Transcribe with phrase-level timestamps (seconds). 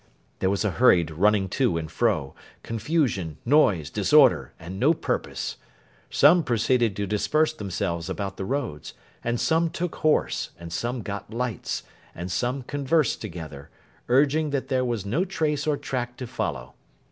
[0.39, 5.57] There was a hurried running to and fro, confusion, noise, disorder, and no purpose.
[6.09, 11.31] Some proceeded to disperse themselves about the roads, and some took horse, and some got
[11.31, 11.83] lights,
[12.15, 13.69] and some conversed together,
[14.09, 16.73] urging that there was no trace or track to follow.